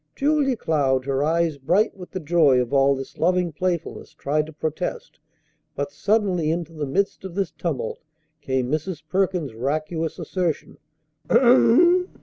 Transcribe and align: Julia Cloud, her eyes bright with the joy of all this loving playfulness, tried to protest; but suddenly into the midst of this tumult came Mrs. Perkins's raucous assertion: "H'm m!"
Julia 0.15 0.57
Cloud, 0.57 1.05
her 1.05 1.23
eyes 1.23 1.59
bright 1.59 1.95
with 1.95 2.09
the 2.09 2.19
joy 2.19 2.59
of 2.59 2.73
all 2.73 2.95
this 2.95 3.19
loving 3.19 3.51
playfulness, 3.53 4.15
tried 4.15 4.47
to 4.47 4.51
protest; 4.51 5.19
but 5.75 5.91
suddenly 5.91 6.49
into 6.49 6.73
the 6.73 6.87
midst 6.87 7.23
of 7.23 7.35
this 7.35 7.51
tumult 7.51 7.99
came 8.41 8.71
Mrs. 8.71 9.03
Perkins's 9.07 9.53
raucous 9.53 10.17
assertion: 10.17 10.79
"H'm 11.29 11.39
m!" 11.39 12.09